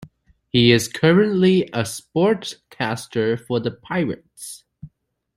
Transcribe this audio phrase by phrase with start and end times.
[0.49, 4.63] He is currently a sportscaster for the Pirates.